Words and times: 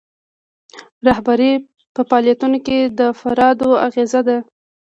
رهبري 1.07 1.51
په 1.93 2.01
فعالیتونو 2.09 2.57
د 2.97 2.99
افرادو 3.13 3.69
اغیزه 3.87 4.21
ده. 4.27 4.37